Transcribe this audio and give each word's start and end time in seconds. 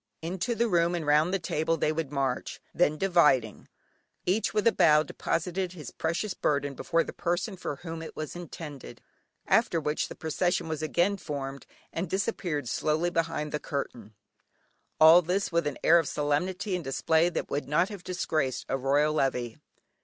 Into 0.23 0.55
the 0.55 0.67
room 0.67 0.95
and 0.95 1.05
round 1.05 1.31
the 1.31 1.37
table 1.37 1.77
they 1.77 1.91
would 1.91 2.11
march, 2.11 2.59
then 2.73 2.97
dividing, 2.97 3.67
each 4.25 4.51
with 4.51 4.65
a 4.65 4.71
bow 4.71 5.03
deposited 5.03 5.73
his 5.73 5.91
precious 5.91 6.33
burden 6.33 6.73
before 6.73 7.03
the 7.03 7.13
person 7.13 7.55
for 7.55 7.75
whom 7.75 8.01
it 8.01 8.15
was 8.15 8.35
intended, 8.35 8.99
after 9.45 9.79
which 9.79 10.07
the 10.07 10.15
procession 10.15 10.67
was 10.67 10.81
again 10.81 11.17
formed, 11.17 11.67
and 11.93 12.09
disappeared 12.09 12.67
slowly 12.67 13.11
behind 13.11 13.51
the 13.51 13.59
curtain: 13.59 14.15
all 14.99 15.21
this 15.21 15.51
with 15.51 15.67
an 15.67 15.77
air 15.83 15.99
of 15.99 16.07
solemnity 16.07 16.73
and 16.73 16.83
display 16.83 17.29
that 17.29 17.51
would 17.51 17.67
not 17.69 17.89
have 17.89 18.03
disgraced 18.03 18.65
a 18.69 18.77
royal 18.79 19.13
levee. 19.13 19.59